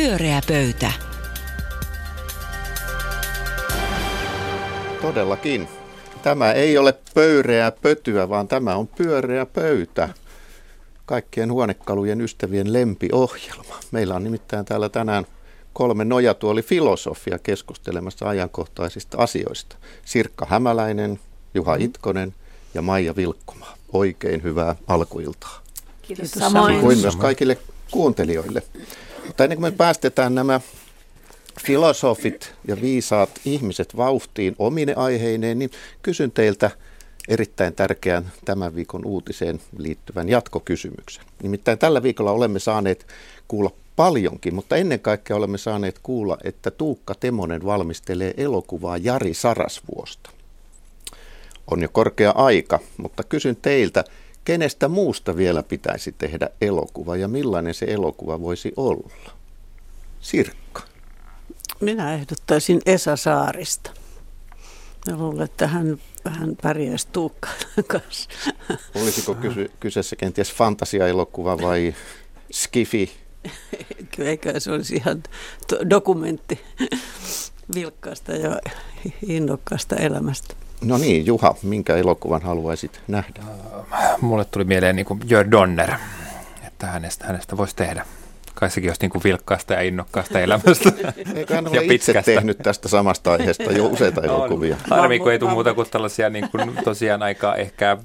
[0.00, 0.92] Pyöreä pöytä.
[5.00, 5.68] Todellakin.
[6.22, 10.08] Tämä ei ole pöyreää pötyä, vaan tämä on pyöreä pöytä.
[11.06, 13.80] Kaikkien huonekalujen ystävien lempiohjelma.
[13.90, 15.26] Meillä on nimittäin täällä tänään
[15.72, 19.76] kolme nojatuoli filosofia keskustelemassa ajankohtaisista asioista.
[20.04, 21.20] Sirkka Hämäläinen,
[21.54, 21.84] Juha mm-hmm.
[21.84, 22.34] Itkonen
[22.74, 23.66] ja Maija Vilkkuma.
[23.92, 25.62] Oikein hyvää alkuiltaa.
[26.02, 26.30] Kiitos.
[26.30, 26.80] Samoin.
[26.80, 27.58] Kuin myös kaikille
[27.90, 28.62] kuuntelijoille.
[29.30, 30.60] Mutta ennen kuin me päästetään nämä
[31.66, 35.70] filosofit ja viisaat ihmiset vauhtiin omine aiheineen, niin
[36.02, 36.70] kysyn teiltä
[37.28, 41.24] erittäin tärkeän tämän viikon uutiseen liittyvän jatkokysymyksen.
[41.42, 43.06] Nimittäin tällä viikolla olemme saaneet
[43.48, 50.30] kuulla paljonkin, mutta ennen kaikkea olemme saaneet kuulla, että Tuukka Temonen valmistelee elokuvaa Jari Sarasvuosta.
[51.70, 54.04] On jo korkea aika, mutta kysyn teiltä,
[54.44, 59.30] kenestä muusta vielä pitäisi tehdä elokuva ja millainen se elokuva voisi olla?
[60.20, 60.82] Sirkka.
[61.80, 63.90] Minä ehdottaisin Esa Saarista.
[65.10, 67.56] Mä luulen, että hän vähän pärjäisi Tuukkaan
[67.86, 68.30] kanssa.
[68.94, 71.94] Olisiko kysy- kyseessä kenties fantasiaelokuva vai
[72.52, 73.12] skifi?
[74.18, 75.22] Eikä se olisi ihan
[75.90, 76.60] dokumentti
[77.74, 78.60] vilkkaasta ja
[79.26, 80.54] innokkaasta elämästä.
[80.84, 83.42] No niin, Juha, minkä elokuvan haluaisit nähdä?
[84.20, 85.92] Mulle tuli mieleen niin Jör Donner,
[86.66, 88.04] että hänestä, hänestä voisi tehdä
[88.60, 90.92] kai sekin olisi niin kuin vilkkaasta ja innokkaasta elämästä.
[91.34, 94.76] Eikö hän ole itse tehnyt tästä samasta aiheesta jo useita elokuvia?
[94.90, 97.96] Harmi, kun ei tule muuta kuin tällaisia niin kuin tosiaan aika ehkä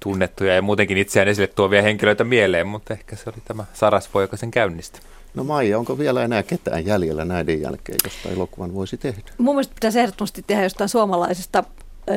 [0.00, 4.36] tunnettuja ja muutenkin itseään esille tuovia henkilöitä mieleen, mutta ehkä se oli tämä Sarasvo, joka
[4.36, 5.00] sen käynnisti.
[5.36, 9.22] No Maija, onko vielä enää ketään jäljellä näiden jälkeen, josta elokuvan voisi tehdä?
[9.38, 11.64] Mun mielestä pitäisi ehdottomasti tehdä jostain suomalaisesta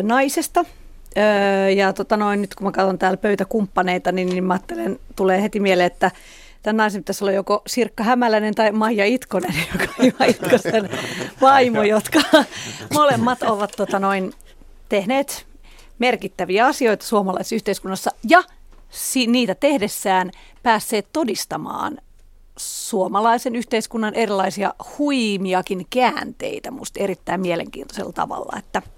[0.03, 0.65] naisesta.
[1.75, 5.59] ja tota noin, nyt kun mä katson täällä pöytäkumppaneita, niin, niin mä ajattelen, tulee heti
[5.59, 6.11] mieleen, että
[6.63, 10.89] tämän naisen pitäisi olla joko Sirkka Hämäläinen tai Maija Itkonen, joka on Juha Itkosen
[11.41, 12.19] vaimo, jotka
[12.93, 14.33] molemmat ovat tota noin,
[14.89, 15.45] tehneet
[15.99, 18.43] merkittäviä asioita suomalaisessa yhteiskunnassa ja
[19.27, 20.31] niitä tehdessään
[20.63, 21.97] päässeet todistamaan
[22.59, 28.81] suomalaisen yhteiskunnan erilaisia huimiakin käänteitä musta erittäin mielenkiintoisella tavalla, että–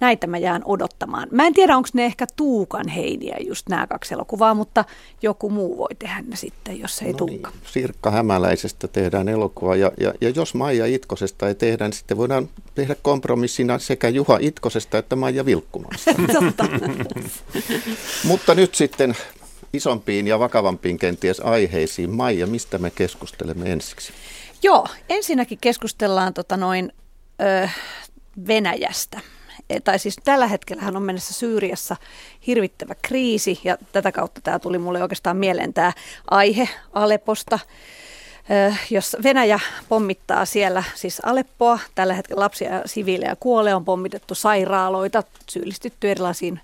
[0.00, 1.28] näitä mä jään odottamaan.
[1.30, 4.84] Mä en tiedä, onko ne ehkä Tuukan heiniä just nämä kaksi elokuvaa, mutta
[5.22, 7.50] joku muu voi tehdä ne sitten, jos ei no Tuukka.
[7.50, 7.60] Niin.
[7.72, 12.48] Sirkka Hämäläisestä tehdään elokuva ja, ja, ja jos Maija Itkosesta ei tehdä, niin sitten voidaan
[12.74, 16.10] tehdä kompromissina sekä Juha Itkosesta että Maija Vilkkumasta.
[18.28, 19.16] mutta nyt sitten
[19.74, 22.10] isompiin ja vakavampiin kenties aiheisiin.
[22.10, 24.12] Maija, mistä me keskustelemme ensiksi?
[24.62, 26.92] Joo, ensinnäkin keskustellaan tota noin,
[27.40, 27.68] ö,
[28.46, 29.20] Venäjästä.
[29.70, 31.96] Eh, tai siis tällä hetkellä on mennessä Syyriassa
[32.46, 35.92] hirvittävä kriisi ja tätä kautta tämä tuli mulle oikeastaan mieleen tämä
[36.30, 37.58] aihe Aleposta.
[38.90, 45.22] Jos Venäjä pommittaa siellä siis Aleppoa, tällä hetkellä lapsia ja siviilejä kuolee, on pommitettu sairaaloita,
[45.50, 46.60] syyllistytty erilaisiin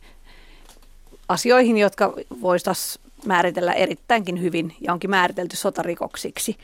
[1.30, 6.56] asioihin, jotka voitaisiin määritellä erittäinkin hyvin ja onkin määritelty sotarikoksiksi.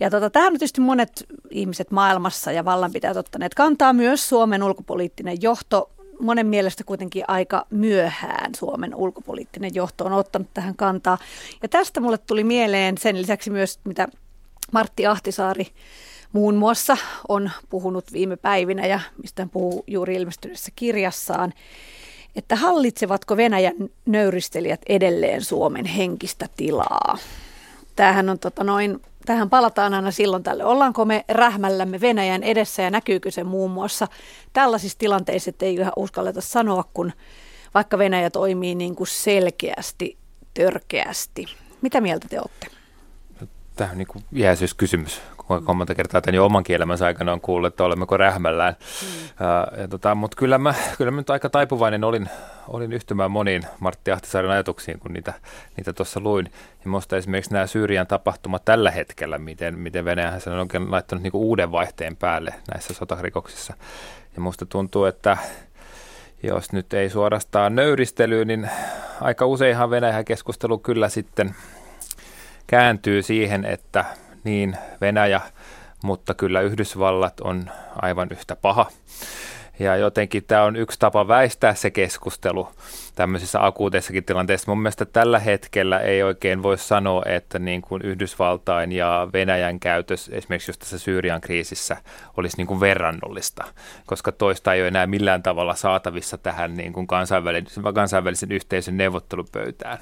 [0.00, 5.42] Ja tota, tähän on tietysti monet ihmiset maailmassa ja vallanpitäjät ottaneet kantaa myös Suomen ulkopoliittinen
[5.42, 5.90] johto.
[6.20, 11.18] Monen mielestä kuitenkin aika myöhään Suomen ulkopoliittinen johto on ottanut tähän kantaa.
[11.62, 14.08] Ja tästä mulle tuli mieleen sen lisäksi myös, mitä
[14.72, 15.66] Martti Ahtisaari
[16.32, 16.96] muun muassa
[17.28, 21.52] on puhunut viime päivinä ja mistä hän puhuu juuri ilmestyneessä kirjassaan,
[22.36, 23.74] että hallitsevatko Venäjän
[24.06, 27.18] nöyristelijät edelleen Suomen henkistä tilaa.
[27.96, 30.64] Tämähän on tota noin, tähän palataan aina silloin tälle.
[30.64, 34.08] Ollaanko me rähmällämme Venäjän edessä ja näkyykö se muun muassa
[34.52, 37.12] tällaisissa tilanteissa, että ei yhä uskalleta sanoa, kun
[37.74, 40.18] vaikka Venäjä toimii niin kuin selkeästi,
[40.54, 41.46] törkeästi.
[41.82, 42.66] Mitä mieltä te olette?
[43.76, 47.68] Tämä on niin kuin jääsyyskysymys kuinka monta kertaa tämän jo oman kielämänsä aikana on kuullut,
[47.72, 48.76] että olemmeko rähmällään.
[49.02, 49.88] Mm.
[49.88, 52.28] tota, Mutta kyllä mä, kyllä mä nyt aika taipuvainen olin,
[52.68, 55.34] olin yhtymään moniin Martti Ahtisaaren ajatuksiin, kun niitä,
[55.76, 56.46] niitä tuossa luin.
[56.54, 61.22] Ja minusta esimerkiksi nämä Syyrian tapahtumat tällä hetkellä, miten, miten Venäjä sen on oikein laittanut
[61.22, 63.74] niinku uuden vaihteen päälle näissä sotarikoksissa.
[64.34, 65.36] Ja minusta tuntuu, että
[66.42, 68.70] jos nyt ei suorastaan nöyristelyyn, niin
[69.20, 71.54] aika useinhan Venäjä keskustelu kyllä sitten
[72.66, 74.04] kääntyy siihen, että
[74.44, 75.40] niin Venäjä,
[76.04, 77.70] mutta kyllä Yhdysvallat on
[78.02, 78.86] aivan yhtä paha.
[79.78, 82.68] Ja jotenkin tämä on yksi tapa väistää se keskustelu
[83.14, 84.70] tämmöisissä akuuteissakin tilanteissa.
[84.70, 90.30] Mun mielestä tällä hetkellä ei oikein voi sanoa, että niin kuin Yhdysvaltain ja Venäjän käytös
[90.32, 91.96] esimerkiksi just tässä Syyrian kriisissä
[92.36, 93.64] olisi niin kuin verrannollista,
[94.06, 99.98] koska toista ei ole enää millään tavalla saatavissa tähän niin kuin kansainvälisen, kansainvälisen yhteisön neuvottelupöytään.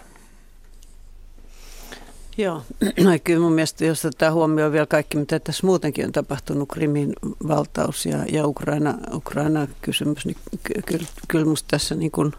[2.36, 2.62] Joo,
[3.24, 7.12] kyllä mun mielestä jos otetaan huomioon vielä kaikki, mitä tässä muutenkin on tapahtunut, Krimin
[7.48, 12.32] valtaus ja, ja Ukraina, Ukraina kysymys, niin kyllä, kyllä musta tässä niin kuin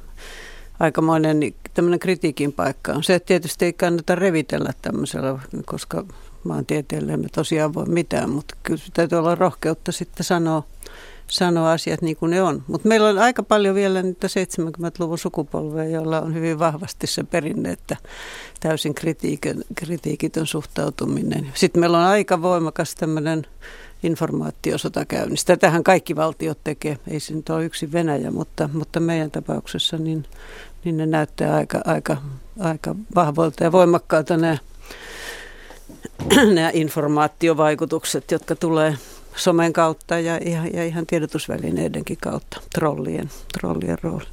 [0.80, 1.56] aikamoinen niin
[2.00, 3.04] kritiikin paikka on.
[3.04, 6.06] Se että tietysti ei kannata revitellä tämmöisellä, koska
[6.44, 10.64] maantieteelle emme tosiaan voi mitään, mutta kyllä täytyy olla rohkeutta sitten sanoa,
[11.34, 12.64] sanoa asiat niin kuin ne on.
[12.68, 17.72] Mutta meillä on aika paljon vielä niitä 70-luvun sukupolveja, joilla on hyvin vahvasti se perinne,
[17.72, 17.98] että
[18.60, 21.52] täysin kritiikin, kritiikitön suhtautuminen.
[21.54, 23.46] Sitten meillä on aika voimakas tämmöinen
[24.04, 25.46] informaatiosota käynnissä.
[25.46, 30.26] Tätähän kaikki valtiot tekee, ei se nyt ole yksin Venäjä, mutta, mutta meidän tapauksessa niin,
[30.84, 32.18] niin ne näyttää aika, aika,
[32.60, 34.58] aika vahvoilta ja voimakkailta nämä,
[36.56, 38.98] nämä informaatiovaikutukset, jotka tulee
[39.36, 44.26] somen kautta ja, ja, ja ihan tiedotusvälineidenkin kautta, trollien, trollien rooli.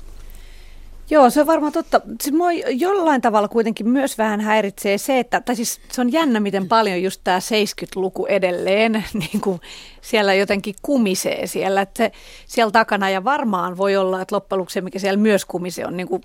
[1.11, 2.01] Joo, se on varmaan totta.
[2.23, 6.41] Siis mua jollain tavalla kuitenkin myös vähän häiritsee se, että, tai siis se on jännä,
[6.41, 9.61] miten paljon just tämä 70-luku edelleen niin kuin
[10.01, 11.81] siellä jotenkin kumisee siellä.
[11.81, 12.13] Että se,
[12.47, 16.09] siellä takana ja varmaan voi olla, että loppujen lopuksi mikä siellä myös kumisee on niin
[16.09, 16.23] kuin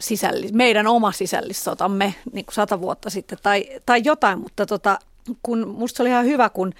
[0.00, 4.98] sisällis, meidän oma sisällissotamme niin kuin sata vuotta sitten tai, tai jotain, mutta tota,
[5.42, 6.72] kun musta oli ihan hyvä, kun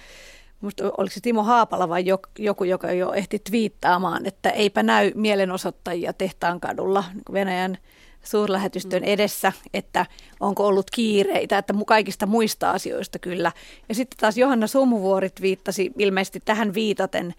[0.61, 2.05] Musta oliko se Timo Haapala vai
[2.39, 7.77] joku, joka jo ehti twiittaamaan, että eipä näy mielenosoittajia tehtaan kadulla niin Venäjän
[8.23, 9.07] suurlähetystön mm.
[9.07, 10.05] edessä, että
[10.39, 13.51] onko ollut kiireitä, että kaikista muista asioista kyllä.
[13.89, 17.33] Ja sitten taas Johanna Sumuvuorit viittasi ilmeisesti tähän viitaten,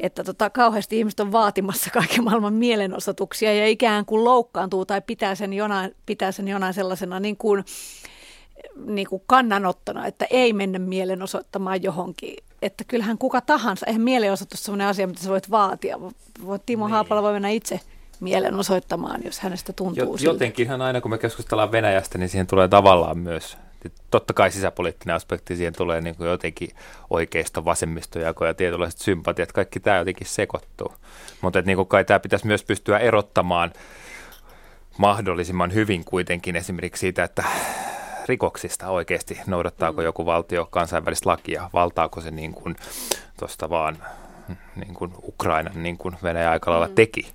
[0.00, 5.34] että tota, kauheasti ihmiset on vaatimassa kaiken maailman mielenosoituksia ja ikään kuin loukkaantuu tai pitää
[5.34, 7.64] sen jonain, pitää sen jonain sellaisena niin kuin,
[8.86, 14.86] niin kuin kannanottona, että ei mennä mielenosoittamaan johonkin että kyllähän kuka tahansa, eihän mielenosoitus sellainen
[14.86, 15.96] asia, mitä sä voit vaatia.
[16.66, 16.92] Timo niin.
[16.92, 17.80] Haapala voi mennä itse
[18.20, 23.18] mielenosoittamaan, jos hänestä tuntuu jo, Jotenkinhan aina kun me keskustellaan Venäjästä, niin siihen tulee tavallaan
[23.18, 23.58] myös,
[24.10, 26.68] totta kai sisäpoliittinen aspekti, siihen tulee niin kuin jotenkin
[27.10, 30.94] oikeista vasemmistojako ja tietynlaiset sympatiat, kaikki tämä jotenkin sekoittuu.
[31.40, 33.72] Mutta niin kuin kai tämä pitäisi myös pystyä erottamaan
[34.98, 37.44] mahdollisimman hyvin kuitenkin esimerkiksi siitä, että
[38.24, 40.04] rikoksista oikeasti, noudattaako mm.
[40.04, 42.76] joku valtio kansainvälistä lakia, valtaako se niin kuin
[43.38, 43.98] tuosta vaan
[44.76, 46.94] niin kuin Ukrainan niin kuin Venäjä aika lailla mm.
[46.94, 47.32] teki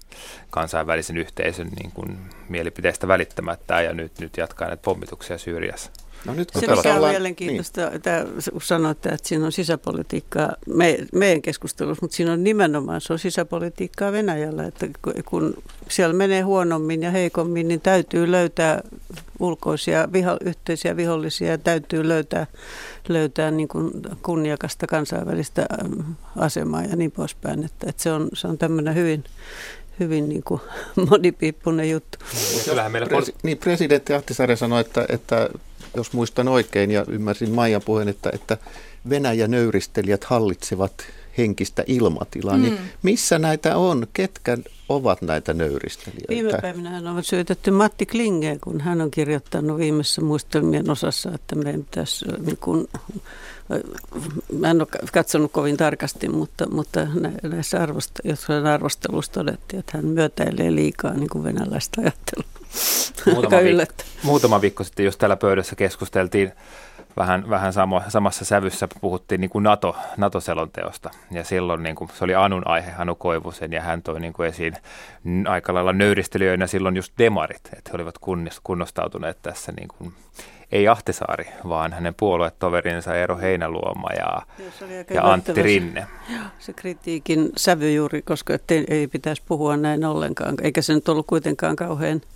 [0.49, 2.17] kansainvälisen yhteisön niin kuin
[2.49, 5.91] mielipiteistä välittämättä ja nyt, nyt jatkaa näitä pommituksia Syyriassa.
[6.25, 8.01] No nyt se, mikä on mielenkiintoista, niin.
[8.01, 13.19] tämä, kun että siinä on sisäpolitiikkaa me, meidän keskustelussa, mutta siinä on nimenomaan se on
[13.19, 14.87] sisäpolitiikkaa Venäjällä, että
[15.25, 15.53] kun
[15.89, 18.81] siellä menee huonommin ja heikommin, niin täytyy löytää
[19.39, 22.47] ulkoisia viho, yhteisiä vihollisia ja täytyy löytää,
[23.09, 23.91] löytää niin kuin
[24.23, 25.65] kunniakasta kansainvälistä
[26.35, 27.63] asemaa ja niin poispäin.
[27.63, 29.23] Että, että se on, se on tämmöinen hyvin,
[29.99, 30.61] hyvin niin kuin
[31.09, 32.17] monipiippunen juttu.
[32.65, 35.49] Kyllähän meillä Presi- niin, presidentti Ahtisaari sanoi, että, että
[35.95, 38.57] jos muistan oikein ja ymmärsin Maijan puheen, että, että
[39.09, 40.93] Venäjä nöyristelijät hallitsevat
[41.37, 42.79] henkistä ilmatilaa, niin mm.
[42.79, 44.07] niin missä näitä on?
[44.13, 44.57] Ketkä
[44.89, 46.29] ovat näitä nöyristelijöitä?
[46.29, 51.83] Viime päivinä on syytetty Matti Klinge, kun hän on kirjoittanut viimeisessä muistelmien osassa, että meidän
[51.83, 52.87] pitäisi niin kuin,
[54.53, 57.07] Mä en ole katsonut kovin tarkasti, mutta, mutta
[57.43, 58.11] näissä arvost,
[58.73, 62.58] arvosteluissa todettiin, että hän myötäilee liikaa niin kuin venäläistä ajattelua.
[63.25, 66.51] Muutama, viik- muutama viikko sitten just täällä pöydässä keskusteltiin
[67.17, 71.09] vähän, vähän samo, samassa sävyssä puhuttiin niin kuin NATO, NATO-selonteosta.
[71.31, 74.49] Ja silloin niin kuin, se oli Anun aihe, Anu Koivusen, ja hän toi niin kuin
[74.49, 74.73] esiin
[75.47, 78.15] aika lailla nöyristelijöinä silloin just demarit, että he olivat
[78.63, 80.13] kunnostautuneet tässä niin kuin,
[80.71, 84.41] ei Ahtisaari, vaan hänen puoluetoverinsa Eero Heinäluoma ja,
[85.13, 86.07] ja Antti Rinne.
[86.27, 91.09] Se, se kritiikin sävy juuri, koska ei, ei pitäisi puhua näin ollenkaan, eikä se nyt
[91.09, 92.21] ollut kuitenkaan kauhean–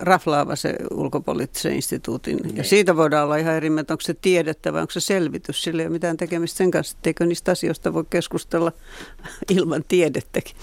[0.00, 2.36] raflaava se ulkopoliittisen instituutin.
[2.36, 2.56] Niin.
[2.56, 5.62] Ja siitä voidaan olla ihan eri mieltä, onko se tiedettä vai onko se selvitys.
[5.62, 8.72] Sillä ei ole mitään tekemistä sen kanssa, etteikö niistä asioista voi keskustella
[9.56, 10.56] ilman tiedettäkin.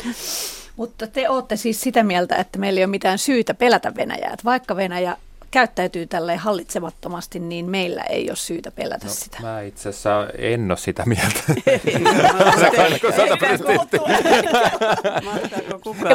[0.75, 4.33] Mutta te olette siis sitä mieltä, että meillä ei ole mitään syytä pelätä Venäjää.
[4.33, 5.17] Että vaikka Venäjä
[5.51, 9.38] käyttäytyy tälleen hallitsemattomasti, niin meillä ei ole syytä pelätä no, sitä.
[9.41, 11.43] Mä itse asiassa en ole sitä mieltä.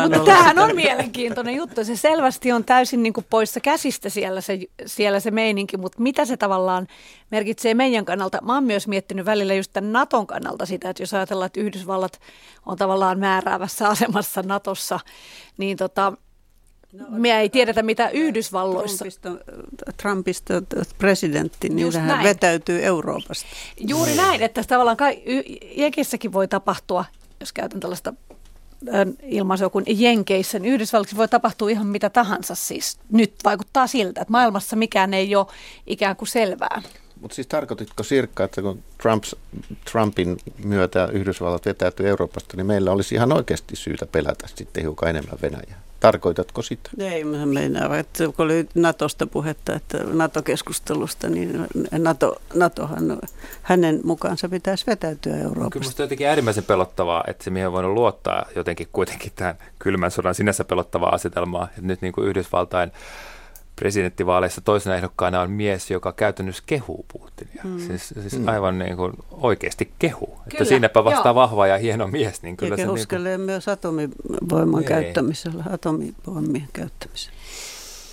[0.09, 1.85] mutta tämähän on mielenkiintoinen juttu.
[1.85, 6.25] Se selvästi on täysin niin kuin poissa käsistä siellä se, siellä se meininki, mutta mitä
[6.25, 6.87] se tavallaan
[7.31, 8.39] merkitsee meidän kannalta?
[8.43, 12.21] Mä oon myös miettinyt välillä just tämän Naton kannalta sitä, että jos ajatellaan, että Yhdysvallat
[12.67, 15.01] on tavallaan määräävässä asemassa Natossa,
[15.59, 16.13] niin tota,
[16.93, 19.05] No, Me ei tiedetä, mitä Yhdysvalloissa...
[19.05, 19.31] Trumpista,
[19.97, 20.55] Trumpista
[20.99, 22.25] presidentti, niin Just hän näin.
[22.25, 23.47] vetäytyy Euroopasta.
[23.81, 25.23] Juuri näin, että tavallaan kai,
[25.77, 27.05] Jekissäkin voi tapahtua,
[27.41, 28.13] jos käytän tällaista
[29.23, 32.99] ilmaisua kuin Jenkeissä, niin Yhdysvalloissa voi tapahtua ihan mitä tahansa siis.
[33.11, 35.47] Nyt vaikuttaa siltä, että maailmassa mikään ei ole
[35.87, 36.83] ikään kuin selvää.
[37.21, 39.37] Mutta siis tarkoititko Sirkka, että kun Trumps,
[39.93, 45.39] Trumpin myötä Yhdysvallat vetäytyi Euroopasta, niin meillä olisi ihan oikeasti syytä pelätä sitten hiukan enemmän
[45.43, 45.86] Venäjää?
[46.01, 46.91] Tarkoitatko sitä?
[46.99, 51.67] Ei, mä meinaan, että kun oli Natosta puhetta, että NATO-keskustelusta, niin
[51.99, 53.19] NATO, NATOhan
[53.63, 55.71] hänen mukaansa pitäisi vetäytyä Euroopasta.
[55.71, 60.11] Kyllä minusta jotenkin äärimmäisen pelottavaa, että se mihin on voinut luottaa jotenkin kuitenkin tähän kylmän
[60.11, 62.93] sodan sinänsä pelottavaa asetelmaa, että nyt niin kuin Yhdysvaltain
[63.77, 67.63] presidenttivaaleissa toisena ehdokkaana on mies, joka käytännössä kehuu Putinia.
[67.65, 67.79] Mm.
[67.79, 68.49] Siis, siis mm.
[68.49, 70.27] aivan niin kuin oikeasti kehuu.
[70.27, 71.35] Kyllä, että siinäpä vasta joo.
[71.35, 72.43] vahva ja hieno mies.
[72.43, 73.47] Niin kyllä ja kehuskelee niin kuin...
[73.47, 74.89] myös atomivoiman Ei.
[74.89, 77.37] käyttämisellä, atomivoimien käyttämisellä.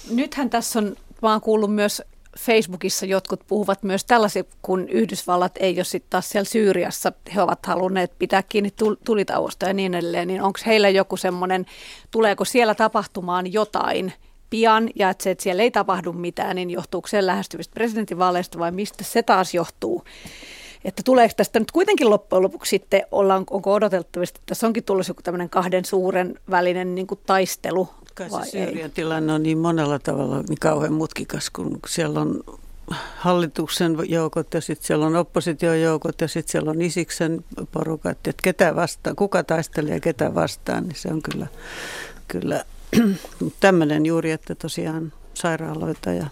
[0.09, 2.01] Nythän tässä on vaan kuullut myös
[2.39, 7.65] Facebookissa jotkut puhuvat myös tällaisia, kun Yhdysvallat ei ole sitten taas siellä Syyriassa, he ovat
[7.65, 8.73] halunneet pitää kiinni
[9.05, 11.65] tulitauosta ja niin edelleen, niin onko heillä joku semmoinen,
[12.11, 14.13] tuleeko siellä tapahtumaan jotain,
[14.53, 18.71] pian ja että se, että siellä ei tapahdu mitään, niin johtuuko se lähestyvistä presidentinvaaleista vai
[18.71, 20.03] mistä se taas johtuu?
[20.85, 25.07] Että tuleeko tästä nyt kuitenkin loppujen lopuksi sitten, ollaan, onko odotettavasti, että tässä onkin tullut
[25.07, 29.99] joku tämmöinen kahden suuren välinen niin kuin taistelu Kai se Syyrian tilanne on niin monella
[29.99, 32.43] tavalla niin kauhean mutkikas, kun siellä on
[33.17, 38.41] hallituksen joukot ja sitten siellä on opposition joukot ja sitten siellä on Isiksen porukat, että
[38.43, 41.47] ketä vastaan, kuka taistelee ja ketä vastaan, niin se on kyllä,
[42.27, 42.65] kyllä
[43.59, 46.27] tämmöinen juuri, että tosiaan sairaaloita ja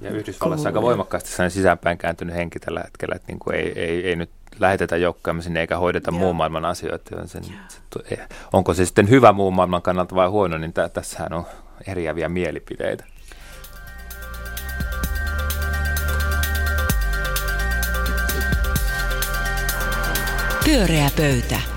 [0.00, 4.08] ja Yhdysvallassa aika voimakkaasti sellainen sisäänpäin kääntynyt henki tällä hetkellä, että niin kuin ei, ei,
[4.08, 4.30] ei nyt
[4.60, 6.18] lähetetä joukkoja sinne eikä hoideta Joo.
[6.18, 7.26] muun maailman asioita.
[7.26, 8.18] Sen, se,
[8.52, 11.46] onko se sitten hyvä muun maailman kannalta vai huono, niin tä, tässähän on
[11.86, 13.04] eriäviä mielipideitä.
[20.64, 21.75] Pyöreä pöytä.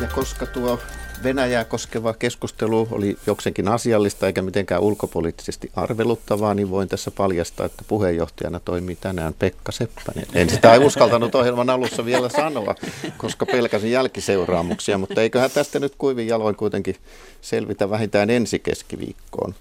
[0.00, 0.78] Ja koska tuo
[1.22, 7.84] Venäjää koskeva keskustelu oli jokseenkin asiallista eikä mitenkään ulkopoliittisesti arveluttavaa, niin voin tässä paljastaa, että
[7.88, 10.26] puheenjohtajana toimii tänään Pekka Seppänen.
[10.34, 12.74] En sitä uskaltanut ohjelman alussa vielä sanoa,
[13.16, 16.96] koska pelkäsin jälkiseuraamuksia, mutta eiköhän tästä nyt kuivin jaloin kuitenkin
[17.40, 19.54] selvitä vähintään ensi keskiviikkoon.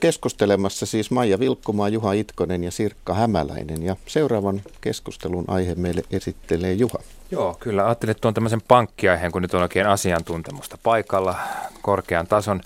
[0.00, 3.82] Keskustelemassa siis Maija Vilkkumaa, Juha Itkonen ja Sirkka Hämäläinen.
[3.82, 6.98] Ja seuraavan keskustelun aihe meille esittelee Juha.
[7.30, 7.86] Joo, kyllä.
[7.86, 11.36] Ajattelin, että tuon tämmöisen pankkiaiheen, kun nyt on oikein asiantuntemusta paikalla
[11.82, 12.60] korkean tason.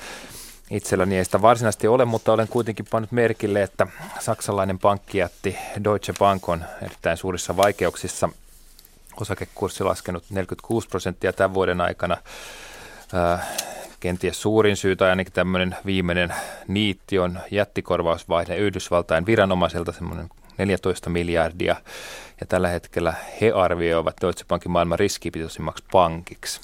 [0.71, 3.87] Itselläni ei sitä varsinaisesti ole, mutta olen kuitenkin pannut merkille, että
[4.21, 8.29] saksalainen pankkijätti Deutsche Bank on erittäin suurissa vaikeuksissa.
[9.21, 12.17] Osakekurssi laskenut 46 prosenttia tämän vuoden aikana
[14.01, 16.35] kenties suurin syy tai ainakin tämmöinen viimeinen
[16.69, 20.29] niitti on jättikorvausvaihe Yhdysvaltain viranomaiselta semmoinen
[20.59, 21.77] 14 miljardia
[22.41, 26.61] ja tällä hetkellä he arvioivat Deutsche Bankin maailman riskipitoisimmaksi pankiksi.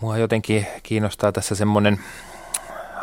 [0.00, 2.00] Mua jotenkin kiinnostaa tässä semmoinen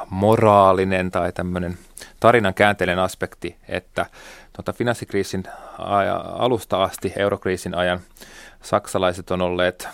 [0.10, 1.78] moraalinen tai tämmöinen
[2.20, 4.06] tarinan käänteinen aspekti, että
[4.54, 5.44] tuota finanssikriisin
[6.38, 8.00] alusta asti, eurokriisin ajan,
[8.62, 9.88] saksalaiset on olleet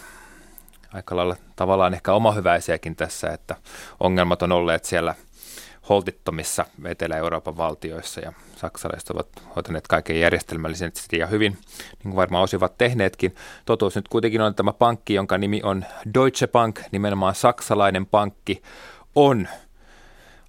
[0.93, 3.55] aika lailla tavallaan ehkä omahyväisiäkin tässä, että
[3.99, 5.15] ongelmat on olleet siellä
[5.89, 12.77] holtittomissa Etelä-Euroopan valtioissa ja saksalaiset ovat hoitaneet kaiken järjestelmällisesti ja hyvin, niin kuin varmaan osivat
[12.77, 13.35] tehneetkin.
[13.65, 18.61] Totuus nyt kuitenkin on tämä pankki, jonka nimi on Deutsche Bank, nimenomaan saksalainen pankki,
[19.15, 19.47] on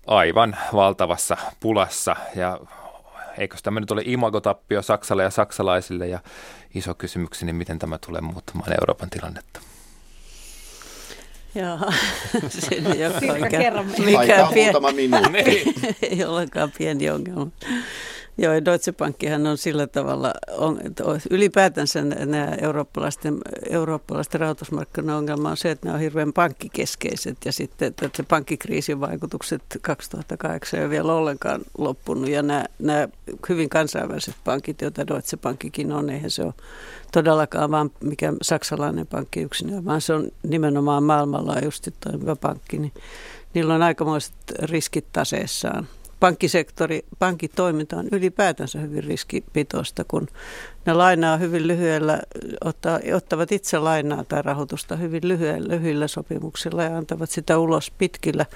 [0.06, 2.60] aivan valtavassa pulassa ja
[3.38, 6.20] eikö tämä nyt ole imagotappio Saksalle ja saksalaisille ja
[6.74, 9.60] iso kysymykseni, miten tämä tulee muuttamaan Euroopan tilannetta.
[11.54, 11.78] Joo,
[12.48, 14.72] se ei ole mikään pieni,
[16.10, 17.46] ei ollenkaan pieni ongelma.
[18.40, 20.78] Joo, ja Deutsche Bankkihan on sillä tavalla, on,
[21.30, 23.38] ylipäätänsä nämä eurooppalaisten,
[23.70, 29.00] eurooppalaisten rahoitusmarkkinoiden ongelma on se, että ne on hirveän pankkikeskeiset ja sitten että se pankkikriisin
[29.00, 33.08] vaikutukset 2008 ei ole vielä ollenkaan loppunut ja nämä, nämä
[33.48, 36.54] hyvin kansainväliset pankit, joita Deutsche Bankkikin on, eihän se ole
[37.12, 42.92] todellakaan vaan mikä saksalainen pankki yksin, vaan se on nimenomaan maailmanlaajuisesti toimiva pankki, niin
[43.54, 45.88] niillä on aikamoiset riskit taseessaan
[46.20, 50.28] pankkisektori, pankkitoiminta on ylipäätänsä hyvin riskipitoista, kun
[50.86, 52.20] ne lainaa hyvin lyhyellä,
[52.64, 58.46] ottaa, ottavat itse lainaa tai rahoitusta hyvin lyhyellä, lyhyillä sopimuksilla ja antavat sitä ulos pitkillä.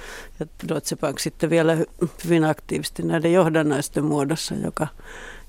[0.40, 1.76] Ja Deutsche Bank sitten vielä
[2.24, 4.86] hyvin aktiivisesti näiden johdannaisten muodossa, joka,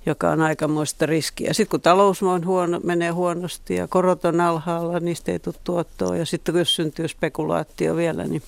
[0.06, 1.54] joka on aikamoista riskiä.
[1.54, 6.18] Sitten kun talous on huono, menee huonosti ja korot on alhaalla, niistä ei tule tuottoa
[6.18, 8.44] ja sitten jos syntyy spekulaatio vielä, niin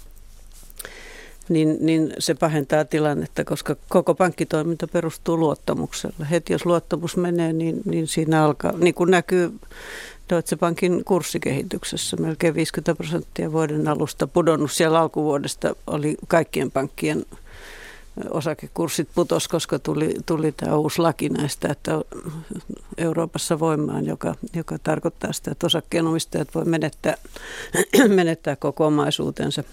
[1.49, 6.27] niin, niin se pahentaa tilannetta, koska koko pankkitoiminta perustuu luottamukselle.
[6.31, 9.53] Heti jos luottamus menee, niin, niin siinä alkaa, niin kuin näkyy,
[10.29, 12.17] Deutsche Bankin kurssikehityksessä.
[12.17, 14.71] Melkein 50 prosenttia vuoden alusta pudonnut.
[14.71, 17.25] Siellä alkuvuodesta oli kaikkien pankkien
[18.29, 21.91] osakekurssit putos, koska tuli, tuli tämä uusi laki näistä, että
[22.97, 27.15] Euroopassa voimaan, joka, joka tarkoittaa sitä, että osakkeenomistajat voi menettää,
[28.07, 29.63] menettää koko omaisuutensa.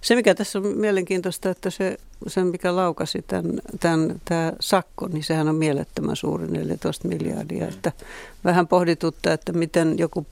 [0.00, 5.24] Se, mikä tässä on mielenkiintoista, että se, se mikä laukasi tämän, tämän, tämä sakko, niin
[5.24, 7.68] sehän on mielettömän suuri, 14 miljardia.
[7.68, 7.92] Että
[8.44, 10.26] vähän pohditutta, että miten joku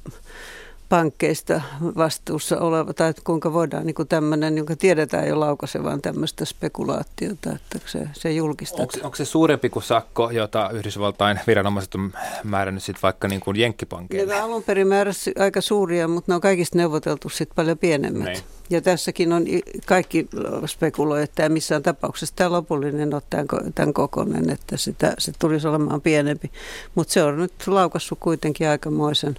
[0.93, 1.61] pankkeista
[1.97, 7.51] vastuussa oleva, tai että kuinka voidaan niin kuin tämmöinen, jonka tiedetään jo laukaisevan tämmöistä spekulaatiota,
[7.53, 8.81] että se, se julkistaa.
[8.81, 12.13] Onko, onko se suurempi kuin sakko, jota Yhdysvaltain viranomaiset on
[12.45, 14.35] määrännyt sitten vaikka niin kuin jenkkipankeille?
[14.35, 18.25] Ne alun perin määräsi aika suuria, mutta ne on kaikista neuvoteltu sitten paljon pienemmät.
[18.25, 18.43] Nein.
[18.73, 19.45] Ja tässäkin on
[19.87, 20.29] kaikki
[20.67, 26.01] spekuloi, että missään tapauksessa tämä lopullinen on tämän, tämän kokoinen, että sitä, se tulisi olemaan
[26.01, 26.51] pienempi.
[26.95, 29.37] Mutta se on nyt laukassut kuitenkin aikamoisen.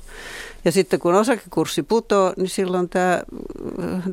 [0.65, 3.21] Ja sitten kun osakekurssi putoo, niin silloin tämä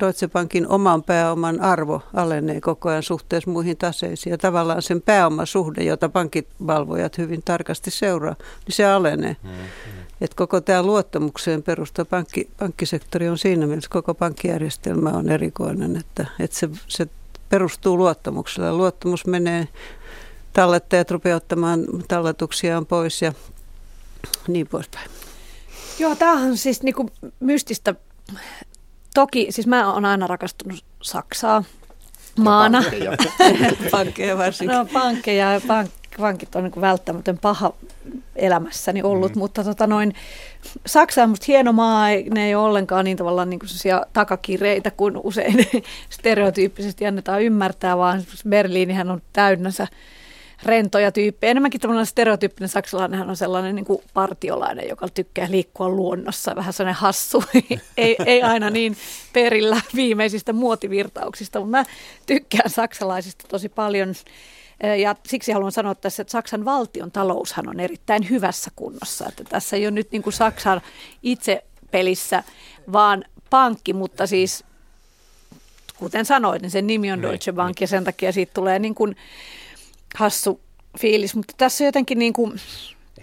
[0.00, 4.30] Deutsche Bankin oman pääoman arvo alenee koko ajan suhteessa muihin taseisiin.
[4.30, 8.36] Ja tavallaan sen pääomasuhde, jota pankkivalvojat hyvin tarkasti seuraa,
[8.66, 9.36] niin se alenee.
[9.42, 10.00] Mm-hmm.
[10.20, 16.26] Et koko tämä luottamukseen perustuva pankki, pankkisektori on siinä mielessä, koko pankkijärjestelmä on erikoinen, että,
[16.38, 17.06] että se, se
[17.48, 18.72] perustuu luottamuksella.
[18.72, 19.68] Luottamus menee,
[20.52, 23.32] tallettajat rupeaa ottamaan talletuksiaan pois ja
[24.48, 25.10] niin poispäin.
[25.98, 27.94] Joo, tämähän on siis niinku mystistä.
[29.14, 31.64] Toki, siis mä oon aina rakastunut Saksaa
[32.38, 32.82] maana.
[33.04, 33.16] Ja
[33.90, 34.76] pankkeja varsinkin.
[34.76, 35.90] No pankkeja ja pank,
[36.20, 37.72] pankit on niin välttämätön paha
[38.36, 39.38] elämässäni ollut, mm.
[39.38, 40.14] mutta tota noin,
[40.86, 43.60] Saksa on musta hieno maa, ne ei ole ollenkaan niin tavallaan niin
[44.12, 45.54] takakireitä kuin usein
[46.10, 49.86] stereotyyppisesti annetaan ymmärtää, vaan Berliinihän on täynnänsä
[50.62, 51.50] rentoja tyyppejä.
[51.50, 57.00] Enemmänkin tämmöinen stereotyyppinen saksalainen on sellainen niin kuin partiolainen, joka tykkää liikkua luonnossa, vähän sellainen
[57.00, 57.44] hassu,
[57.96, 58.96] ei, ei aina niin
[59.32, 61.84] perillä viimeisistä muotivirtauksista, mutta mä
[62.26, 64.14] tykkään saksalaisista tosi paljon.
[65.00, 69.28] Ja siksi haluan sanoa tässä, että Saksan valtion taloushan on erittäin hyvässä kunnossa.
[69.28, 70.80] Että tässä ei ole nyt niin kuin Saksan
[71.23, 72.45] itse pelissä,
[72.93, 74.64] vaan pankki, mutta siis
[75.99, 77.84] kuten sanoit, niin sen nimi on niin, Deutsche Bank niin.
[77.84, 79.16] ja sen takia siitä tulee niin kuin
[80.16, 80.60] hassu
[80.99, 81.34] fiilis.
[81.34, 82.60] Mutta tässä jotenkin niin kuin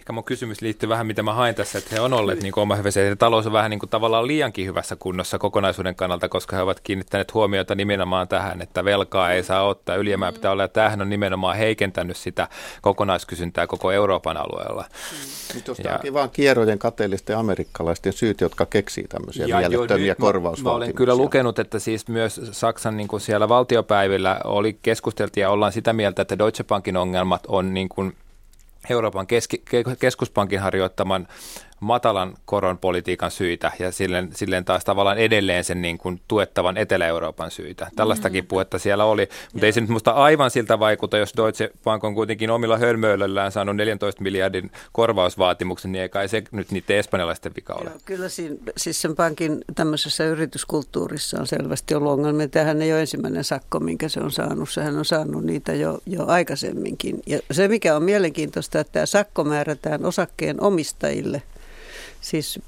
[0.07, 2.75] ehkä mun kysymys liittyy vähän, mitä mä haen tässä, että he on olleet niin oma
[2.75, 2.99] hyvässä.
[2.99, 6.79] Ja talous on vähän niin kuin tavallaan liiankin hyvässä kunnossa kokonaisuuden kannalta, koska he ovat
[6.79, 11.09] kiinnittäneet huomiota nimenomaan tähän, että velkaa ei saa ottaa, ylijäämää pitää olla, ja tämähän on
[11.09, 12.47] nimenomaan heikentänyt sitä
[12.81, 14.85] kokonaiskysyntää koko Euroopan alueella.
[15.55, 20.63] Nyt jos ja, vaan kierrojen kateellisten amerikkalaisten syyt, jotka keksii tämmöisiä ja mielettömiä korvausvaatimuksia.
[20.63, 25.39] Mä, mä olen kyllä lukenut, että siis myös Saksan niin kuin siellä valtiopäivillä oli keskusteltu
[25.39, 28.13] ja ollaan sitä mieltä, että Deutsche Bankin ongelmat on niin kuin
[28.89, 29.63] Euroopan keski,
[29.99, 31.27] keskuspankin harjoittaman
[31.79, 37.51] matalan koron politiikan syitä ja silleen, silleen taas tavallaan edelleen sen niin kuin tuettavan Etelä-Euroopan
[37.51, 37.89] syitä.
[37.95, 38.47] Tällaistakin mm.
[38.47, 42.15] puhetta siellä oli, mutta ei se nyt musta aivan siltä vaikuta, jos Deutsche Bank on
[42.15, 47.73] kuitenkin omilla hölmöilöllään saanut 14 miljardin korvausvaatimuksen, niin ei kai se nyt niiden espanjalaisten vika
[47.73, 47.89] ole.
[47.89, 52.47] Joo, kyllä siinä, siis sen pankin tämmöisessä yrityskulttuurissa on selvästi ollut ongelmia.
[52.47, 54.69] Tämähän ei ole ensimmäinen sakko, minkä se on saanut.
[54.69, 57.19] Sehän on saanut niitä jo, jo aikaisemminkin.
[57.25, 61.41] Ja se, mikä on mielenkiintoista, että tämä sakko määrätään osakkeen omistajille–
[62.21, 62.59] siis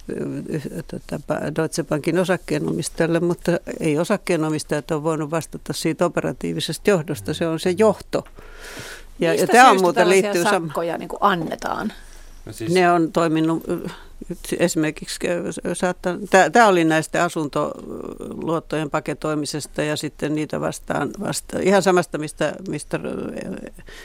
[0.87, 1.19] tota,
[1.55, 7.75] Deutsche Bankin osakkeenomistajalle, mutta ei osakkeenomistajat ole voinut vastata siitä operatiivisesta johdosta, se on se
[7.77, 8.23] johto.
[9.19, 11.93] Ja, ja tämä on muuten liittyy sakkoja niin kuin annetaan?
[12.45, 12.71] No siis...
[12.71, 13.63] Ne on toiminut
[14.59, 15.19] esimerkiksi
[15.73, 16.17] saattaa,
[16.51, 22.99] tämä oli näistä asuntoluottojen paketoimisesta ja sitten niitä vastaan, vastaan ihan samasta, mistä, mistä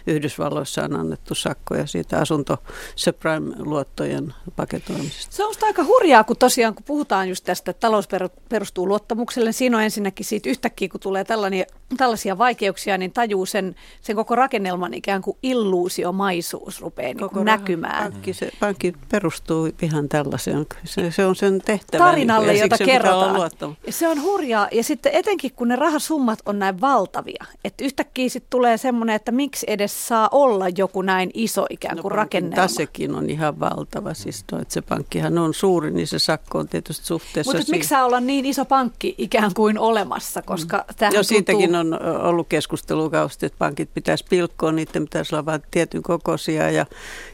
[0.06, 2.58] Yhdysvalloissa on annettu sakkoja siitä asunto
[2.96, 5.36] subprime-luottojen paketoimisesta.
[5.36, 8.08] Se on aika hurjaa, kun tosiaan kun puhutaan just tästä, että talous
[8.48, 11.64] perustuu luottamukselle, niin siinä on ensinnäkin siitä yhtäkkiä, kun tulee tällaisia,
[11.96, 18.12] tällaisia vaikeuksia, niin tajuu sen, sen koko rakennelman ikään kuin illuusiomaisuus rupeaa niin näkymään.
[18.12, 20.66] Pankki, se, pankki perustuu ihan tällaiseen.
[20.84, 22.04] Se, se on sen tehtävä.
[22.04, 23.50] Tarinalle, niin, jota kerrotaan.
[23.86, 24.68] Ja se on hurjaa.
[24.72, 29.32] Ja sitten etenkin, kun ne rahasummat on näin valtavia, että yhtäkkiä sitten tulee semmoinen, että
[29.32, 32.56] miksi edes saa olla joku näin iso ikään kuin no, rakennelma.
[32.56, 34.14] Tasekin on ihan valtava.
[34.14, 38.20] Siis Deutsche Pankkihan on suuri, niin se sakko on tietysti suhteessa Mutta miksi saa olla
[38.20, 40.94] niin iso pankki ikään kuin olemassa, koska mm.
[40.96, 46.02] tämähän Jo siitäkin on ollut keskustelukausti, että pankit pitäisi pilkkoa, niiden pitäisi olla vain tietyn
[46.02, 46.86] kokoisia ja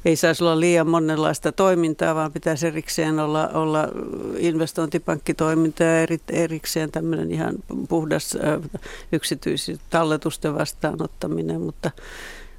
[0.05, 3.89] ei saisi olla liian monenlaista toimintaa, vaan pitäisi erikseen olla, olla
[4.39, 7.55] investointipankkitoiminta ja eri, erikseen tämmöinen ihan
[7.89, 8.39] puhdas
[9.13, 11.91] yksityisen talletusten vastaanottaminen, mutta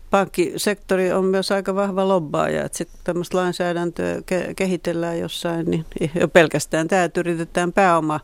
[0.09, 5.85] pankkisektori on myös aika vahva lobbaaja, että sitten tämmöistä lainsäädäntöä ke- kehitellään jossain, niin
[6.19, 8.19] jo pelkästään tämä, että yritetään pääoma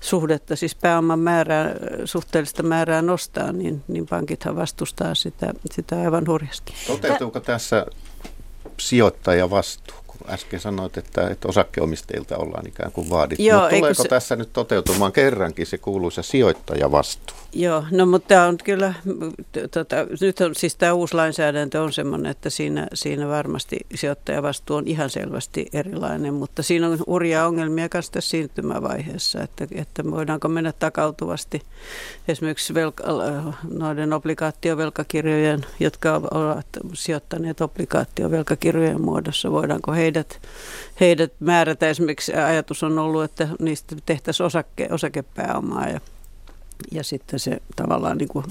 [0.00, 6.74] suhdetta, siis pääoman määrää, suhteellista määrää nostaa, niin, niin pankithan vastustaa sitä, sitä aivan hurjasti.
[6.86, 7.86] Toteutuuko tässä
[8.80, 10.05] sijoittaja vastuu?
[10.28, 13.42] Äsken sanoit, että, että osakkeomistajilta ollaan ikään kuin vaadittu.
[13.42, 14.08] Joo, mutta tuleeko se...
[14.08, 17.36] tässä nyt toteutumaan kerrankin se kuuluisa sijoittajavastuu?
[17.52, 18.94] Joo, no mutta tämä on kyllä,
[19.70, 24.86] tota, nyt on siis tämä uusi lainsäädäntö on sellainen, että siinä, siinä varmasti sijoittajavastuu on
[24.86, 30.72] ihan selvästi erilainen, mutta siinä on hurjaa ongelmia myös tässä siirtymävaiheessa, että, että voidaanko mennä
[30.72, 31.62] takautuvasti
[32.28, 33.04] esimerkiksi velka,
[33.70, 40.40] noiden obligaatiovelkakirjojen, jotka ovat sijoittaneet obligaatiovelkakirjojen muodossa, voidaanko heidät,
[41.00, 41.88] heidät määrätä.
[41.88, 46.00] Esimerkiksi ajatus on ollut, että niistä tehtäisiin osake, osakepääomaa ja
[46.90, 48.44] ja sitten se tavallaan niin kuin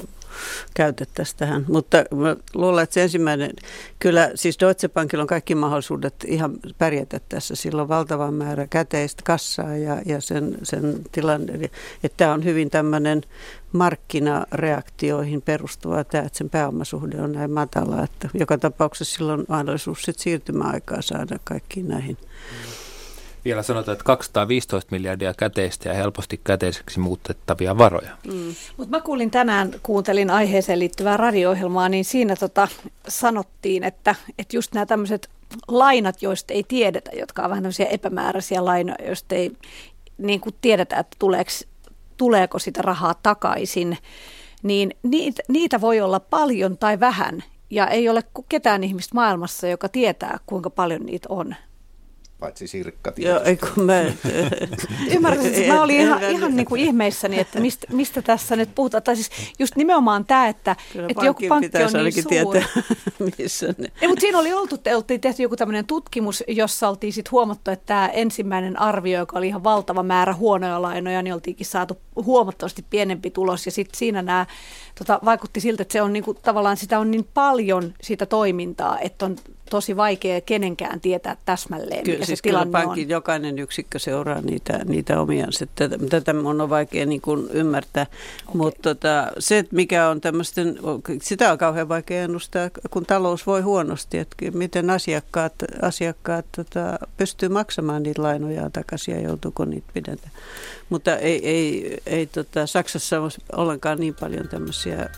[0.74, 1.66] käytettäisiin tähän.
[1.68, 3.52] Mutta mä luulen, että se ensimmäinen,
[4.00, 7.56] kyllä siis Deutsche Bankilla on kaikki mahdollisuudet ihan pärjätä tässä.
[7.56, 11.54] Sillä on valtava määrä käteistä kassaa ja, ja sen, sen tilanne,
[12.04, 13.22] että tämä on hyvin tämmöinen
[13.72, 20.02] markkinareaktioihin perustuva tämä, että sen pääomasuhde on näin matala, että joka tapauksessa sillä on mahdollisuus
[20.02, 22.18] sitten siirtymäaikaa saada kaikkiin näihin.
[22.22, 22.75] Mm
[23.46, 28.18] vielä sanotaan, että 215 miljardia käteistä ja helposti käteiseksi muutettavia varoja.
[28.28, 28.56] Mm.
[28.78, 32.68] Mutta mä kuulin tänään, kuuntelin aiheeseen liittyvää radio-ohjelmaa, niin siinä tota
[33.08, 35.30] sanottiin, että, että just nämä tämmöiset
[35.68, 39.52] lainat, joista ei tiedetä, jotka on vähän tämmöisiä epämääräisiä lainoja, joista ei
[40.18, 41.52] niin kuin tiedetä, että tuleeko,
[42.18, 43.98] tuleeko sitä rahaa takaisin,
[44.64, 47.44] niin niitä, niitä voi olla paljon tai vähän.
[47.70, 51.56] Ja ei ole ketään ihmistä maailmassa, joka tietää, kuinka paljon niitä on
[52.40, 54.02] paitsi Sirkka Joo, ei kun mä...
[55.16, 59.04] Ymmärrän, mä olin ihan, ihan niin kuin ihmeissäni, että mistä, mistä tässä nyt puhutaan.
[59.04, 60.76] Tai siis just nimenomaan tämä, että,
[61.10, 62.62] että joku pankki on niin suuri.
[62.62, 62.84] Tietää,
[63.38, 63.92] missä ne.
[64.02, 67.86] Ei, mutta siinä oli oltu, oltiin tehty joku tämmöinen tutkimus, jossa oltiin sitten huomattu, että
[67.86, 73.30] tämä ensimmäinen arvio, joka oli ihan valtava määrä huonoja lainoja, niin oltiinkin saatu huomattavasti pienempi
[73.30, 73.66] tulos.
[73.66, 74.46] Ja sitten siinä nämä
[75.00, 79.00] tota, vaikutti siltä, että se on niin kuin, tavallaan sitä on niin paljon sitä toimintaa,
[79.00, 79.36] että on
[79.70, 83.10] tosi vaikea kenenkään tietää täsmälleen, kyllä, mikä siis se tilanne kyllä pankin on.
[83.10, 85.48] jokainen yksikkö seuraa niitä, niitä omia.
[85.76, 88.06] Tätä, tätä on vaikea niin kuin ymmärtää.
[88.46, 88.58] Okay.
[88.58, 90.78] Mutta tota, se, mikä on tämmöisten,
[91.22, 97.50] sitä on kauhean vaikea ennustaa, kun talous voi huonosti, että miten asiakkaat, asiakkaat tota, pystyy
[97.50, 100.30] maksamaan niitä lainoja takaisin ja joutuuko niitä pidetä.
[100.90, 105.10] Mutta ei, ei, ei tota, Saksassa ole ollenkaan niin paljon tämmöisiä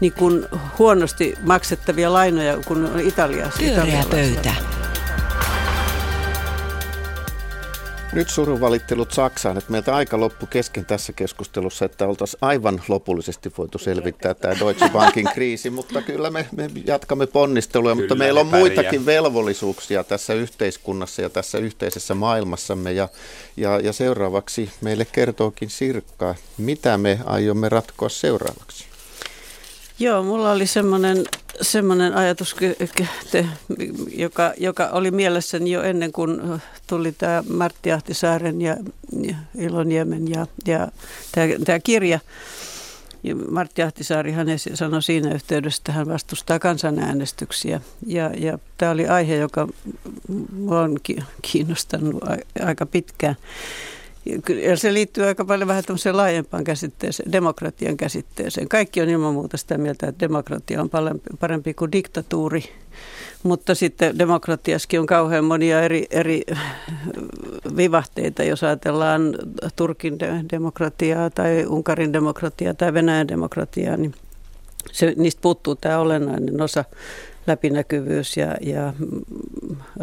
[0.00, 0.46] niin kuin
[0.78, 3.62] huonosti maksettavia lainoja kuin Italiassa.
[3.62, 4.54] Pyöreä pöytä.
[8.12, 13.78] Nyt surunvalittelut Saksaan, että meiltä aika loppu kesken tässä keskustelussa, että oltaisiin aivan lopullisesti voitu
[13.78, 18.46] selvittää tämä Deutsche Bankin kriisi, mutta kyllä me, me jatkamme ponnisteluja, kyllä mutta meillä on
[18.46, 23.08] muitakin velvollisuuksia tässä yhteiskunnassa ja tässä yhteisessä maailmassamme ja,
[23.56, 28.91] ja, ja seuraavaksi meille kertookin Sirkka, mitä me aiomme ratkoa seuraavaksi.
[30.02, 31.24] Joo, mulla oli semmoinen,
[31.60, 32.56] semmoinen ajatus,
[34.16, 36.40] joka, joka oli mielessäni jo ennen kuin
[36.86, 38.76] tuli tämä Martti Ahtisaaren ja,
[39.22, 40.88] ja Iloniemen ja, ja
[41.64, 42.20] tämä, kirja.
[43.24, 47.80] Ja Martti Ahtisaarihan sanoi siinä yhteydessä, että hän vastustaa kansanäänestyksiä.
[48.06, 49.68] Ja, ja tämä oli aihe, joka
[50.66, 50.96] on
[51.42, 52.22] kiinnostanut
[52.64, 53.36] aika pitkään.
[54.62, 58.68] Ja se liittyy aika paljon vähän tämmöiseen laajempaan käsitteeseen, demokratian käsitteeseen.
[58.68, 62.64] Kaikki on ilman muuta sitä mieltä, että demokratia on parempi, parempi kuin diktatuuri.
[63.42, 66.42] Mutta sitten demokratiaskin on kauhean monia eri, eri
[67.76, 69.34] vivahteita, jos ajatellaan
[69.76, 70.18] Turkin
[70.52, 74.14] demokratiaa tai Unkarin demokratiaa tai Venäjän demokratiaa, niin
[74.92, 76.84] se, niistä puuttuu tämä olennainen osa
[77.46, 78.92] läpinäkyvyys ja, ja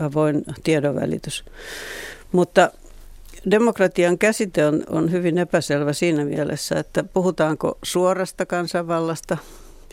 [0.02, 1.44] avoin tiedonvälitys.
[2.32, 2.72] Mutta
[3.52, 9.38] Demokratian käsite on, on hyvin epäselvä siinä mielessä, että puhutaanko suorasta kansanvallasta,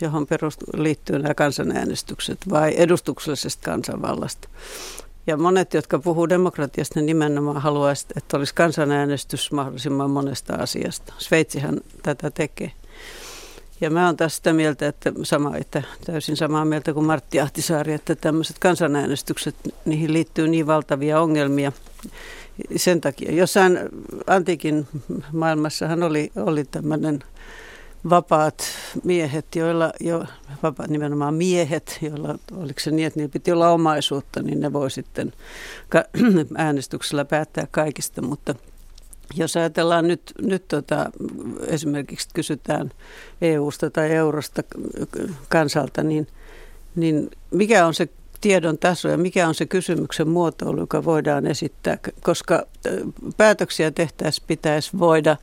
[0.01, 4.47] johon perustu, liittyy nämä kansanäänestykset, vai edustuksellisesta kansanvallasta.
[5.27, 11.13] Ja monet, jotka puhuu demokratiasta, nimenomaan haluaisivat, että olisi kansanäänestys mahdollisimman monesta asiasta.
[11.17, 12.71] Sveitsihän tätä tekee.
[13.81, 17.93] Ja mä oon taas sitä mieltä, että, sama, että täysin samaa mieltä kuin Martti Ahtisaari,
[17.93, 19.55] että tämmöiset kansanäänestykset,
[19.85, 21.71] niihin liittyy niin valtavia ongelmia,
[22.75, 23.31] sen takia.
[23.31, 23.79] Jossain
[24.27, 24.87] antiikin
[25.31, 27.23] maailmassahan oli, oli tämmöinen
[28.09, 28.63] vapaat
[29.03, 30.25] miehet, joilla jo,
[30.63, 34.91] vapaat nimenomaan miehet, joilla, oliko se niin, että niillä piti olla omaisuutta, niin ne voi
[34.91, 35.33] sitten
[36.55, 38.55] äänestyksellä päättää kaikista, mutta
[39.35, 41.11] jos ajatellaan nyt, nyt tota,
[41.67, 42.91] esimerkiksi kysytään
[43.41, 44.63] EU-sta tai eurosta
[45.49, 46.27] kansalta, niin
[46.97, 48.09] niin mikä on se
[48.41, 52.63] tiedon taso ja mikä on se kysymyksen muotoilu, joka voidaan esittää, koska
[53.37, 55.37] päätöksiä tehtäessä pitäisi voida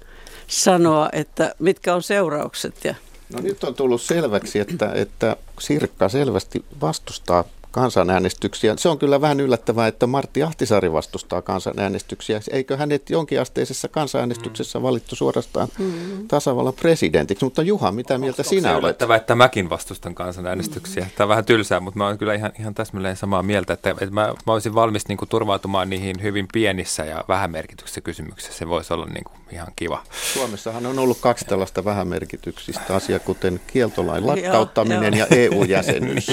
[0.47, 2.85] sanoa, että mitkä on seuraukset.
[2.85, 2.95] Ja
[3.33, 8.75] No nyt on tullut selväksi, että, että Sirkka selvästi vastustaa kansanäänestyksiä.
[8.79, 12.41] Se on kyllä vähän yllättävää, että Martti Ahtisaari vastustaa kansanäänestyksiä.
[12.51, 16.29] Eikö hänet jonkinasteisessa kansanäänestyksessä valittu suorastaan mm.
[16.29, 17.45] tasavallan presidentiksi?
[17.45, 18.83] Mutta Juha, mitä mieltä Onko sinä olet?
[18.83, 21.07] yllättävää, että mäkin vastustan kansanäänestyksiä.
[21.17, 24.11] Tämä on vähän tylsää, mutta mä olen kyllä ihan, ihan täsmälleen samaa mieltä, että, että
[24.11, 28.59] mä, mä olisin valmis niin kuin, turvautumaan niihin hyvin pienissä ja vähämerkityksissä kysymyksissä.
[28.59, 30.03] Se voisi olla niin kuin, ihan kiva.
[30.35, 36.27] Suomessahan on ollut kaksi tällaista vähämerkityksistä asiaa, kuten kieltolain lakkauttaminen ja EU-jäsenyys.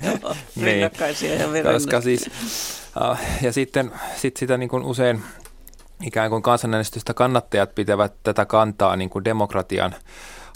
[0.56, 2.30] niin rinnakkaisia ja Koska siis,
[3.10, 5.22] uh, ja sitten sit sitä niin kuin usein
[6.02, 9.94] ikään kuin kansanäänestystä kannattajat pitävät tätä kantaa niin kuin demokratian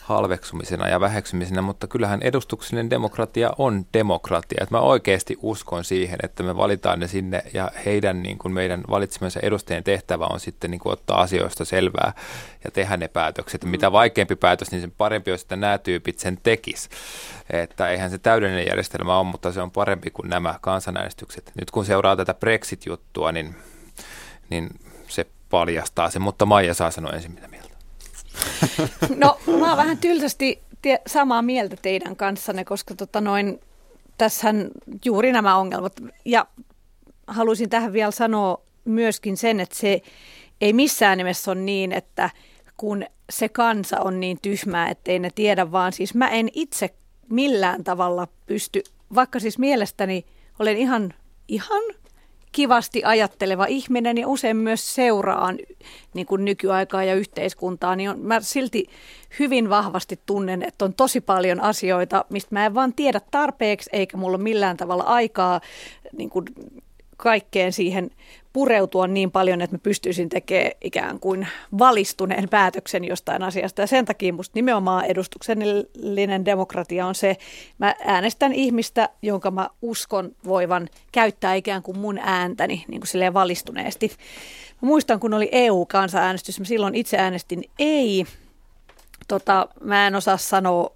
[0.09, 4.59] halveksumisena ja väheksymisenä, mutta kyllähän edustuksellinen demokratia on demokratia.
[4.63, 8.85] Että mä oikeasti uskon siihen, että me valitaan ne sinne ja heidän niin kuin meidän
[8.91, 12.13] valitsemansa edustajien tehtävä on sitten niin kuin ottaa asioista selvää
[12.65, 13.65] ja tehdä ne päätökset.
[13.65, 13.71] Mm.
[13.71, 16.89] Mitä vaikeampi päätös, niin sen parempi olisi, että nämä tyypit sen tekis.
[17.51, 21.53] Että eihän se täydellinen järjestelmä ole, mutta se on parempi kuin nämä kansanäänestykset.
[21.61, 23.57] Nyt kun seuraa tätä Brexit-juttua, niin,
[24.51, 24.69] niin
[25.09, 27.58] se paljastaa sen, mutta Maija saa sanoa ensin mitä.
[29.17, 33.61] No mä oon vähän tylsästi tie, samaa mieltä teidän kanssanne, koska tota noin,
[34.19, 34.69] tässähän
[35.05, 35.93] juuri nämä ongelmat.
[36.25, 36.47] Ja
[37.27, 40.03] haluaisin tähän vielä sanoa myöskin sen, että se
[40.61, 42.31] ei missään nimessä ole niin, että
[42.77, 46.95] kun se kansa on niin tyhmää, ettei ne tiedä, vaan siis mä en itse
[47.31, 48.83] millään tavalla pysty,
[49.15, 50.25] vaikka siis mielestäni
[50.59, 51.15] olen ihan,
[51.49, 51.83] ihan
[52.59, 55.59] kivasti ajatteleva ihminen ja usein myös seuraan
[56.15, 58.87] niin kuin nykyaikaa ja yhteiskuntaa, niin on, mä silti
[59.39, 64.17] hyvin vahvasti tunnen, että on tosi paljon asioita, mistä mä en vaan tiedä tarpeeksi, eikä
[64.17, 65.61] mulla ole millään tavalla aikaa
[66.17, 66.45] niin kuin
[67.17, 68.11] kaikkeen siihen
[68.59, 73.81] pureutua niin paljon, että mä pystyisin tekemään ikään kuin valistuneen päätöksen jostain asiasta.
[73.81, 77.37] Ja sen takia musta nimenomaan edustuksellinen demokratia on se,
[77.79, 83.35] mä äänestän ihmistä, jonka mä uskon voivan käyttää ikään kuin mun ääntäni niin kuin silleen
[83.35, 84.09] valistuneesti.
[84.83, 88.27] Mä muistan, kun oli EU-kansanäänestys, mä silloin itse äänestin ei.
[89.29, 90.93] Tota, mä en osaa sanoa,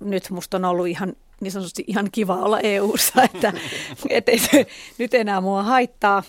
[0.00, 3.52] nyt musta on ollut ihan niin sanotusti ihan kiva olla EU-ssa, että
[4.10, 4.66] et ei se
[4.98, 6.22] nyt enää mua haittaa.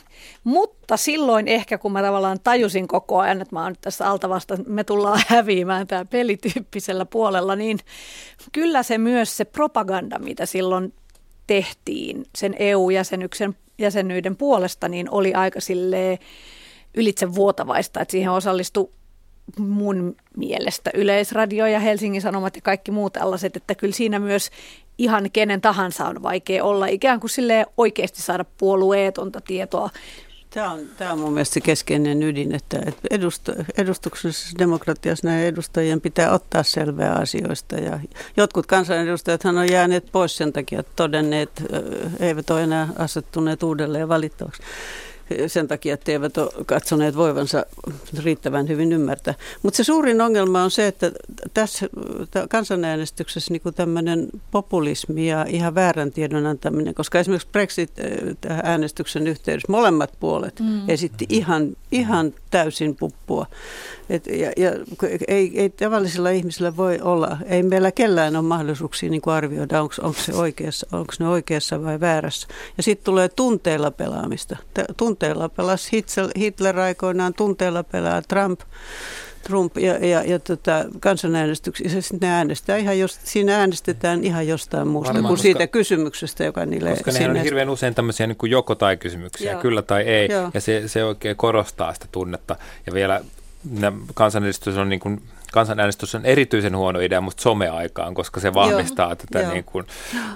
[0.43, 4.57] Mutta silloin ehkä, kun mä tavallaan tajusin koko ajan, että mä oon nyt tässä altavasta,
[4.67, 7.79] me tullaan häviämään tämä pelityyppisellä puolella, niin
[8.51, 10.93] kyllä se myös se propaganda, mitä silloin
[11.47, 16.17] tehtiin sen EU-jäsenyksen jäsenyyden puolesta, niin oli aika silleen
[16.95, 18.89] ylitse vuotavaista, että siihen osallistui
[19.59, 24.49] mun mielestä Yleisradio ja Helsingin Sanomat ja kaikki muut tällaiset, että kyllä siinä myös
[24.97, 29.89] ihan kenen tahansa on vaikea olla ikään kuin sille oikeasti saada puolueetonta tietoa.
[30.49, 32.79] Tämä on, tämä on mun mielestä keskeinen ydin, että
[33.11, 37.75] edust, edustuksellisessa demokratiassa näiden edustajien pitää ottaa selvää asioista.
[37.75, 37.99] Ja
[38.37, 41.63] jotkut kansanedustajathan on jääneet pois sen takia, että todenneet,
[42.19, 44.61] eivät ole enää asettuneet uudelleen valittavaksi
[45.47, 47.65] sen takia, että eivät ole katsoneet voivansa
[48.23, 49.33] riittävän hyvin ymmärtää.
[49.63, 51.11] Mutta se suurin ongelma on se, että
[51.53, 51.89] tässä
[52.49, 60.59] kansanäänestyksessä niin tämmöinen populismi ja ihan väärän tiedon antaminen, koska esimerkiksi Brexit-äänestyksen yhteydessä molemmat puolet
[60.59, 60.89] mm.
[60.89, 63.45] esitti ihan, ihan täysin puppua.
[64.09, 64.71] Et, ja, ja
[65.27, 70.33] ei, ei tavallisilla ihmisillä voi olla, ei meillä kellään ole mahdollisuuksia niin arvioida, onko se
[70.33, 72.47] oikeassa, onko ne oikeassa vai väärässä.
[72.77, 74.57] Ja sitten tulee tunteilla pelaamista.
[75.17, 78.59] Tunteilla pelasi Hitler, Hitler aikoinaan, tunteilla pelaa Trump.
[79.43, 85.13] Trump ja, ja, ja tota, kansanäänestyksissä, ne äänestää ihan jos, siinä äänestetään ihan jostain muusta
[85.13, 88.51] Varmaan, kuin koska, siitä kysymyksestä, joka niille Koska ne on hirveän usein tämmöisiä niin kuin
[88.51, 89.61] joko tai kysymyksiä, Joo.
[89.61, 90.51] kyllä tai ei, Joo.
[90.53, 92.55] ja se, se oikein korostaa sitä tunnetta.
[92.85, 93.21] Ja vielä
[94.13, 95.21] kansanäänestys on niin kuin
[95.53, 99.49] kansanäänestys on erityisen huono idea musta someaikaan, koska se vahvistaa Joo, tätä jo.
[99.49, 99.85] Niin kuin,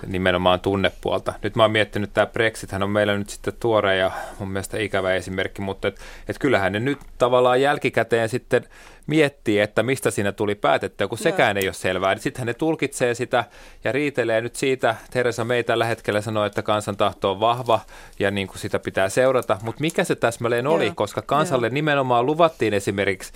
[0.08, 1.34] nimenomaan tunnepuolta.
[1.44, 4.78] Nyt mä oon miettinyt, että tämä Brexit on meillä nyt sitten tuore ja mun mielestä
[4.78, 8.66] ikävä esimerkki, mutta et, et kyllähän ne nyt tavallaan jälkikäteen sitten
[9.08, 11.62] miettii, että mistä siinä tuli päätettyä, kun sekään Joo.
[11.62, 12.18] ei ole selvää.
[12.18, 13.44] Sittenhän ne tulkitsee sitä
[13.84, 14.96] ja riitelee nyt siitä.
[15.12, 17.80] Teresa May tällä hetkellä sanoi, että kansan tahto on vahva
[18.20, 19.58] ja niin kuin sitä pitää seurata.
[19.62, 20.96] Mutta mikä se täsmälleen oli, Joo.
[20.96, 21.74] koska kansalle Joo.
[21.74, 23.34] nimenomaan luvattiin esimerkiksi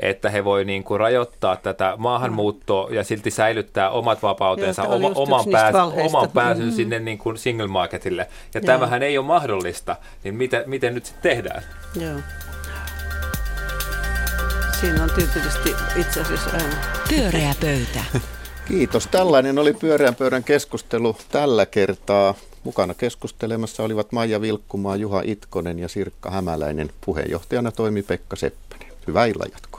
[0.00, 5.44] että he voi niin kuin rajoittaa tätä maahanmuuttoa ja silti säilyttää omat vapautensa, oma, oman,
[5.52, 6.72] pääs, oman pääsyn mm.
[6.72, 8.26] sinne niin kuin single marketille.
[8.54, 8.66] Ja Joo.
[8.66, 11.62] tämähän ei ole mahdollista, niin miten, miten nyt sitten tehdään?
[12.00, 12.18] Joo.
[14.80, 16.74] Siinä on tyypillisesti itse asiassa ääni.
[17.08, 18.04] Pyöreä pöytä.
[18.68, 19.06] Kiitos.
[19.06, 22.34] Tällainen oli pyöreän pöydän keskustelu tällä kertaa.
[22.64, 26.90] Mukana keskustelemassa olivat Maija Vilkkumaa, Juha Itkonen ja Sirkka Hämäläinen.
[27.06, 28.88] Puheenjohtajana toimi Pekka Seppänen.
[29.06, 29.73] Hyvää illanjatkoa.